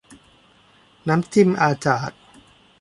[1.07, 2.11] น้ำจิ้มอาจาด